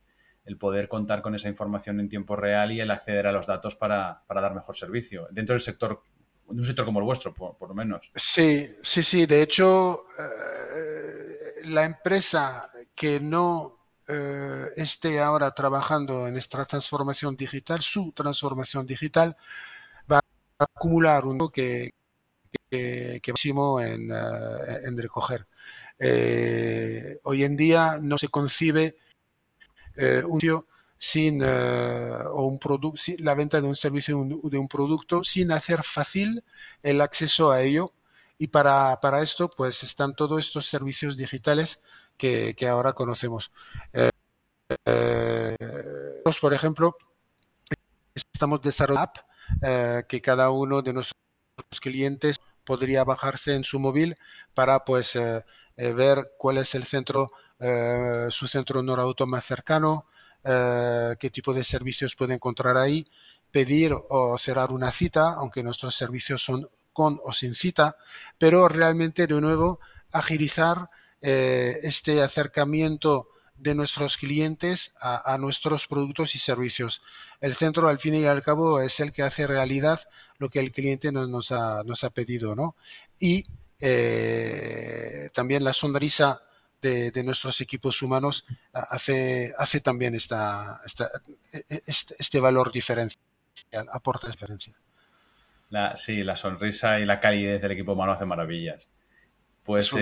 poder 0.59 0.87
contar 0.87 1.21
con 1.21 1.35
esa 1.35 1.49
información 1.49 1.99
en 1.99 2.09
tiempo 2.09 2.35
real 2.35 2.71
y 2.71 2.81
el 2.81 2.89
acceder 2.89 3.27
a 3.27 3.31
los 3.31 3.45
datos 3.45 3.75
para, 3.75 4.23
dar 4.27 4.55
mejor 4.55 4.75
servicio 4.75 5.27
dentro 5.29 5.53
del 5.53 5.59
sector, 5.59 6.01
de 6.49 6.57
un 6.57 6.63
sector 6.63 6.85
como 6.85 6.97
el 6.97 7.05
vuestro, 7.05 7.31
por, 7.35 7.69
lo 7.69 7.75
menos. 7.75 8.11
Sí, 8.15 8.67
sí, 8.81 9.03
sí. 9.03 9.27
De 9.27 9.43
hecho, 9.43 10.05
eh, 10.17 10.98
la 11.69 11.85
empresa 11.85 12.69
que 12.95 13.19
no 13.19 13.77
eh, 14.07 14.65
esté 14.75 15.19
ahora 15.19 15.51
trabajando 15.53 16.27
en 16.27 16.35
esta 16.37 16.65
transformación 16.65 17.35
digital, 17.35 17.81
su 17.81 18.11
transformación 18.11 18.85
digital, 18.85 19.37
va 20.11 20.19
a 20.19 20.63
acumular 20.63 21.25
un 21.25 21.49
que, 21.49 21.91
que, 22.69 23.19
que 23.21 23.31
máximo 23.31 23.79
en, 23.79 24.11
eh, 24.11 24.91
recoger. 24.97 25.47
Eh, 25.99 27.19
hoy 27.23 27.43
en 27.43 27.55
día 27.55 27.99
no 28.01 28.17
se 28.17 28.29
concibe 28.29 28.97
un 30.25 30.39
servicio 30.39 30.65
sin 30.97 31.43
o 31.43 32.43
un 32.43 32.57
producto, 32.57 33.01
la 33.19 33.35
venta 33.35 33.61
de 33.61 33.67
un 33.67 33.75
servicio 33.75 34.25
de 34.43 34.57
un 34.57 34.67
producto 34.67 35.23
sin 35.23 35.51
hacer 35.51 35.83
fácil 35.83 36.43
el 36.83 37.01
acceso 37.01 37.51
a 37.51 37.61
ello 37.61 37.93
Y 38.39 38.47
para, 38.47 38.99
para 39.01 39.21
esto, 39.21 39.49
pues 39.55 39.83
están 39.83 40.15
todos 40.15 40.39
estos 40.39 40.65
servicios 40.65 41.17
digitales 41.17 41.81
que, 42.17 42.55
que 42.55 42.67
ahora 42.67 42.93
conocemos. 42.93 43.51
Eh, 43.93 44.09
eh, 44.85 45.55
por 46.41 46.53
ejemplo, 46.53 46.95
estamos 48.15 48.61
desarrollando 48.61 49.03
app 49.03 49.17
eh, 49.61 50.03
que 50.07 50.21
cada 50.21 50.51
uno 50.51 50.81
de 50.81 50.93
nuestros 50.93 51.15
clientes 51.81 52.39
podría 52.65 53.03
bajarse 53.03 53.55
en 53.55 53.63
su 53.63 53.79
móvil 53.79 54.15
para 54.53 54.85
pues 54.85 55.15
eh, 55.15 55.43
eh, 55.77 55.93
ver 55.93 56.29
cuál 56.37 56.57
es 56.57 56.75
el 56.75 56.83
centro, 56.83 57.31
su 58.29 58.47
centro 58.47 58.81
Norauto 58.81 59.27
más 59.27 59.43
cercano, 59.43 60.05
qué 60.43 61.29
tipo 61.29 61.53
de 61.53 61.65
servicios 61.65 62.15
puede 62.15 62.35
encontrar 62.35 62.77
ahí, 62.77 63.05
pedir 63.51 63.93
o 64.09 64.37
cerrar 64.37 64.71
una 64.71 64.91
cita, 64.91 65.33
aunque 65.33 65.61
nuestros 65.61 65.93
servicios 65.95 66.41
son 66.41 66.69
con 66.99 67.17
o 67.23 67.31
sin 67.31 67.55
cita, 67.55 67.95
pero 68.37 68.67
realmente 68.67 69.25
de 69.25 69.39
nuevo 69.39 69.79
agilizar 70.11 70.89
este 71.21 72.21
acercamiento 72.21 73.29
de 73.55 73.73
nuestros 73.73 74.17
clientes 74.17 74.93
a, 74.99 75.37
nuestros 75.37 75.87
productos 75.87 76.35
y 76.35 76.39
servicios. 76.39 77.01
El 77.39 77.55
centro, 77.55 77.87
al 77.87 77.99
fin 77.99 78.15
y 78.15 78.25
al 78.25 78.43
cabo, 78.43 78.81
es 78.81 78.99
el 78.99 79.13
que 79.13 79.23
hace 79.23 79.47
realidad 79.47 79.99
lo 80.39 80.49
que 80.49 80.59
el 80.59 80.73
cliente 80.73 81.11
nos, 81.13 81.51
ha, 81.53 81.83
nos 81.85 82.03
ha, 82.03 82.09
pedido, 82.09 82.53
¿no? 82.53 82.75
Y 83.17 83.45
eh, 83.79 85.29
también 85.33 85.63
la 85.63 85.71
sonrisa 85.71 86.41
de, 86.81 87.23
nuestros 87.23 87.61
equipos 87.61 88.01
humanos 88.01 88.45
hace, 88.73 89.53
hace 89.57 89.79
también 89.79 90.15
esta, 90.15 90.81
e, 91.53 91.63
e, 91.69 91.83
este, 91.85 92.15
este, 92.17 92.39
valor 92.39 92.71
diferencial, 92.71 93.21
aporta 93.91 94.27
diferencia. 94.27 94.73
La, 95.69 95.95
sí, 95.95 96.23
la 96.23 96.35
sonrisa 96.35 96.99
y 96.99 97.05
la 97.05 97.19
calidez 97.19 97.61
del 97.61 97.71
equipo 97.71 97.93
humano 97.93 98.11
hace 98.11 98.25
maravillas. 98.25 98.89
Pues 99.63 99.93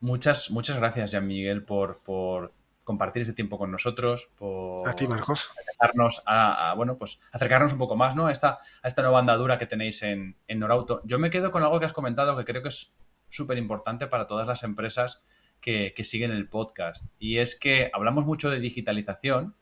Muchas, 0.00 0.50
muchas 0.50 0.76
gracias, 0.76 1.10
Jean 1.12 1.26
Miguel, 1.26 1.64
por, 1.64 2.02
por 2.02 2.52
compartir 2.84 3.22
este 3.22 3.34
tiempo 3.34 3.58
con 3.58 3.70
nosotros, 3.70 4.30
por 4.36 4.86
a 4.86 4.92
ti, 4.92 5.08
Marcos. 5.08 5.50
acercarnos 5.58 6.22
a, 6.26 6.74
bueno, 6.76 6.98
pues 6.98 7.18
acercarnos 7.32 7.72
un 7.72 7.78
poco 7.78 7.96
más, 7.96 8.14
¿no? 8.14 8.26
A 8.26 8.32
esta, 8.32 8.58
a 8.82 8.86
esta 8.86 9.02
nueva 9.02 9.18
andadura 9.18 9.58
que 9.58 9.66
tenéis 9.66 10.02
en, 10.02 10.36
en 10.46 10.58
Norauto. 10.60 11.00
Yo 11.04 11.18
me 11.18 11.30
quedo 11.30 11.50
con 11.50 11.62
algo 11.62 11.80
que 11.80 11.86
has 11.86 11.92
comentado 11.92 12.36
que 12.36 12.44
creo 12.44 12.62
que 12.62 12.68
es 12.68 12.94
súper 13.28 13.58
importante 13.58 14.06
para 14.06 14.26
todas 14.26 14.46
las 14.46 14.62
empresas 14.62 15.24
que, 15.60 15.94
que, 15.96 16.04
siguen 16.04 16.30
el 16.30 16.48
podcast. 16.48 17.06
Y 17.18 17.38
es 17.38 17.58
que 17.58 17.90
hablamos 17.92 18.26
mucho 18.26 18.50
de 18.50 18.60
digitalización, 18.60 19.56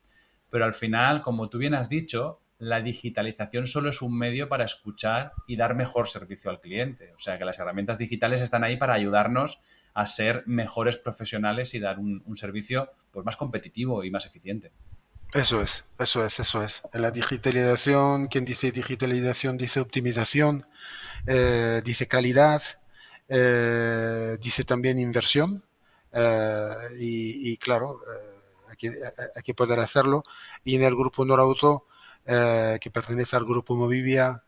pero 0.50 0.64
al 0.64 0.74
final, 0.74 1.22
como 1.22 1.48
tú 1.48 1.58
bien 1.58 1.74
has 1.74 1.88
dicho, 1.88 2.42
la 2.58 2.80
digitalización 2.80 3.66
solo 3.66 3.90
es 3.90 4.02
un 4.02 4.16
medio 4.16 4.48
para 4.48 4.64
escuchar 4.64 5.32
y 5.46 5.56
dar 5.56 5.74
mejor 5.74 6.08
servicio 6.08 6.50
al 6.50 6.60
cliente. 6.60 7.12
O 7.14 7.18
sea 7.18 7.38
que 7.38 7.44
las 7.44 7.58
herramientas 7.58 7.98
digitales 7.98 8.40
están 8.40 8.64
ahí 8.64 8.76
para 8.76 8.94
ayudarnos 8.94 9.60
a 9.94 10.06
ser 10.06 10.42
mejores 10.46 10.96
profesionales 10.96 11.74
y 11.74 11.78
dar 11.78 11.98
un, 11.98 12.36
servicio 12.36 12.90
pues, 13.12 13.24
más 13.24 13.36
competitivo 13.36 14.02
y 14.04 14.10
más 14.10 14.26
eficiente. 14.26 14.72
Eso 15.32 15.60
es, 15.60 15.84
eso 15.98 16.24
es, 16.24 16.38
eso 16.38 16.62
es. 16.62 16.82
La 16.92 17.10
digitalización, 17.10 18.28
quien 18.28 18.44
dice 18.44 18.70
digitalización 18.70 19.56
dice 19.56 19.80
optimización, 19.80 20.66
eh, 21.26 21.80
dice 21.84 22.06
calidad, 22.06 22.62
eh, 23.28 24.36
dice 24.40 24.64
también 24.64 24.98
inversión. 24.98 25.64
Eh, 26.12 26.70
y, 27.00 27.56
claro, 27.56 27.98
hay 28.68 28.76
que, 28.76 28.88
hay, 28.88 29.42
que, 29.42 29.54
poder 29.54 29.80
hacerlo. 29.80 30.22
Y 30.62 30.76
en 30.76 30.84
el 30.84 30.94
grupo 30.94 31.24
Norauto, 31.24 31.86
que 32.26 32.90
pertenece 32.92 33.36
al 33.36 33.44
grupo 33.44 33.76
Movivia, 33.76 34.42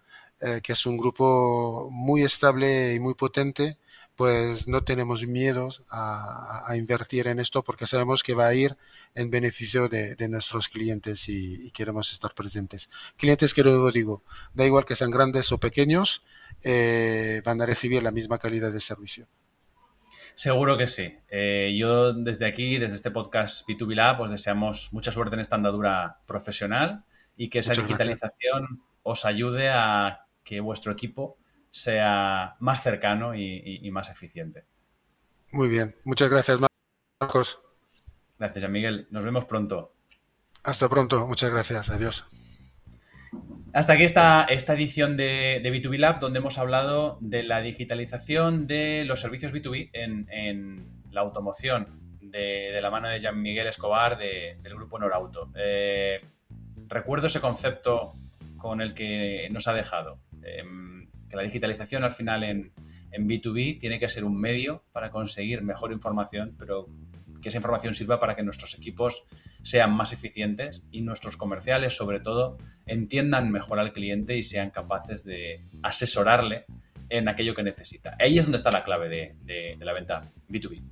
que 0.63 0.73
es 0.73 0.87
un 0.87 0.97
grupo 0.97 1.89
muy 1.91 2.23
estable 2.23 2.95
y 2.95 3.01
muy 3.01 3.15
potente, 3.15 3.79
pues 4.17 4.67
no 4.67 4.83
tenemos 4.83 5.27
miedo 5.27 5.69
a, 5.91 6.73
invertir 6.75 7.29
en 7.29 7.39
esto 7.39 7.63
porque 7.63 7.87
sabemos 7.87 8.23
que 8.23 8.35
va 8.35 8.49
a 8.49 8.55
ir 8.55 8.77
en 9.15 9.31
beneficio 9.31 9.89
de, 9.89 10.17
nuestros 10.29 10.69
clientes 10.69 11.29
y, 11.29 11.71
queremos 11.71 12.13
estar 12.13 12.35
presentes. 12.35 12.89
Clientes 13.17 13.53
que 13.53 13.63
luego 13.63 13.91
digo, 13.91 14.23
da 14.55 14.65
igual 14.65 14.87
que 14.87 14.97
sean 14.97 15.11
grandes 15.11 15.53
o 15.53 15.59
pequeños, 15.59 16.23
eh, 16.63 17.43
van 17.45 17.61
a 17.61 17.67
recibir 17.67 18.03
la 18.03 18.11
misma 18.11 18.39
calidad 18.39 18.73
de 18.73 18.81
servicio. 18.81 19.27
Seguro 20.35 20.77
que 20.77 20.87
sí. 20.87 21.15
Eh, 21.31 21.75
yo 21.79 22.13
desde 22.13 22.47
aquí, 22.47 22.79
desde 22.79 22.97
este 22.97 23.11
podcast 23.11 23.67
B2B 23.69 23.95
Lab, 23.95 24.19
pues 24.19 24.31
deseamos 24.31 24.93
mucha 24.93 25.13
suerte 25.13 25.35
en 25.35 25.41
esta 25.41 25.57
andadura 25.57 26.21
profesional 26.27 27.05
y 27.37 27.51
que 27.51 27.61
esa 27.61 27.75
digitalización 27.75 28.83
os 29.03 29.25
ayude 29.25 29.69
a 29.69 30.27
que 30.43 30.61
vuestro 30.61 30.93
equipo 30.93 31.39
sea 31.71 32.57
más 32.61 32.83
cercano 32.83 33.35
y, 33.35 33.89
más 33.91 34.11
eficiente. 34.11 34.65
Muy 35.53 35.69
bien, 35.69 35.95
muchas 36.05 36.31
gracias 36.31 36.59
Marcos. 37.21 37.61
Gracias, 38.39 38.71
Miguel. 38.71 39.07
Nos 39.11 39.25
vemos 39.25 39.45
pronto. 39.45 39.95
Hasta 40.63 40.89
pronto, 40.89 41.27
muchas 41.27 41.51
gracias. 41.53 41.89
Adiós. 41.91 42.27
Hasta 43.73 43.93
aquí 43.93 44.05
está 44.05 44.45
esta 44.45 44.75
edición 44.75 45.17
de, 45.17 45.63
B2B 45.63 45.99
Lab, 45.99 46.19
donde 46.19 46.39
hemos 46.39 46.59
hablado 46.59 47.19
de 47.21 47.43
la 47.43 47.61
digitalización 47.61 48.67
de 48.67 49.05
los 49.07 49.21
servicios 49.21 49.53
B2B 49.53 49.91
en, 49.93 51.05
la 51.11 51.21
automoción, 51.21 52.19
de, 52.21 52.79
la 52.81 52.91
mano 52.91 53.09
de 53.09 53.21
Jean 53.21 53.41
Miguel 53.41 53.67
Escobar 53.67 54.19
del 54.19 54.75
grupo 54.75 54.99
Norauto. 54.99 55.51
Eh, 55.55 56.21
recuerdo 56.89 57.27
ese 57.27 57.41
concepto 57.41 58.13
con 58.57 58.81
el 58.81 58.95
que 58.95 59.49
nos 59.51 59.69
ha 59.69 59.75
dejado. 59.75 60.19
Em, 60.43 61.09
que 61.29 61.37
la 61.37 61.43
digitalización 61.43 62.05
al 62.05 62.13
final 62.13 62.45
en, 62.45 62.73
B2B 63.19 63.79
tiene 63.79 63.99
que 63.99 64.09
ser 64.09 64.25
un 64.25 64.39
medio 64.39 64.85
para 64.93 65.11
conseguir 65.11 65.63
mejor 65.63 65.91
información, 65.91 66.55
pero 66.59 66.87
que 67.41 67.49
esa 67.49 67.59
información 67.59 67.95
sirva 67.95 68.19
para 68.19 68.37
que 68.37 68.43
nuestros 68.43 68.75
equipos 68.75 69.25
sean 69.63 69.93
más 69.93 70.13
eficientes 70.13 70.83
y 70.91 71.01
nuestros 71.01 71.37
comerciales, 71.37 71.97
sobre 71.97 72.21
todo, 72.21 72.59
entiendan 72.85 73.51
mejor 73.51 73.79
al 73.81 73.93
cliente 73.93 74.37
y 74.37 74.43
sean 74.43 74.71
capaces 74.71 75.25
de 75.25 75.65
asesorarle 75.83 76.67
en 77.09 77.29
aquello 77.29 77.55
que 77.55 77.63
necesita. 77.63 78.17
Ahí 78.21 78.39
es 78.39 78.45
donde 78.45 78.59
está 78.59 78.71
la 78.71 78.85
clave 78.85 79.09
de 79.09 79.79
la 79.81 79.93
venta 79.93 80.25
B2B. 80.49 80.83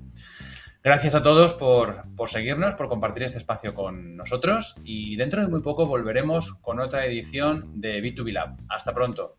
Gracias 0.85 1.15
a 1.15 1.23
todos 1.23 1.55
por, 1.55 2.05
seguirnos, 2.27 2.75
por 2.75 2.89
compartir 2.89 3.23
este 3.23 3.39
espacio 3.39 3.73
con 3.73 4.17
nosotros 4.17 4.77
y 4.85 5.17
dentro 5.17 5.41
de 5.41 5.49
muy 5.49 5.63
poco 5.63 5.87
volveremos 5.87 6.53
con 6.61 6.79
otra 6.79 7.07
edición 7.07 7.81
de 7.81 8.03
B2B 8.03 8.33
Lab. 8.33 8.59
Hasta 8.69 8.93
pronto. 8.93 9.35